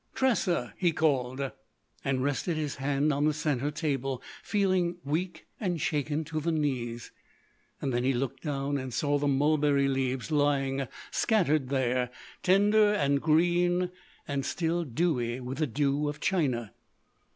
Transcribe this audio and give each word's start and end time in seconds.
"Tressa!" 0.15 0.73
he 0.77 0.91
called, 0.91 1.51
and 2.03 2.23
rested 2.23 2.57
his 2.57 2.77
hand 2.77 3.13
on 3.13 3.25
the 3.25 3.35
centre 3.35 3.69
table, 3.69 4.19
feeling 4.41 4.97
weak 5.05 5.45
and 5.59 5.79
shaken 5.79 6.23
to 6.23 6.39
the 6.39 6.51
knees. 6.51 7.11
Then 7.81 8.03
he 8.03 8.11
looked 8.11 8.41
down 8.41 8.79
and 8.79 8.91
saw 8.91 9.19
the 9.19 9.27
mulberry 9.27 9.87
leaves 9.87 10.31
lying 10.31 10.87
scattered 11.11 11.69
there, 11.69 12.09
tender 12.41 12.91
and 12.95 13.21
green 13.21 13.91
and 14.27 14.43
still 14.43 14.83
dewy 14.85 15.39
with 15.39 15.59
the 15.59 15.67
dew 15.67 16.09
of 16.09 16.19
China. 16.19 16.73